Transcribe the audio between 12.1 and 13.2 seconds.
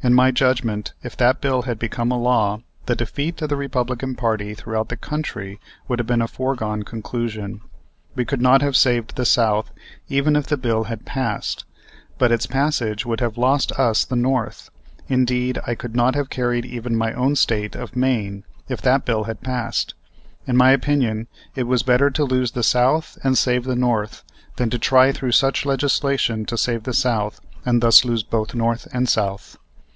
but its passage would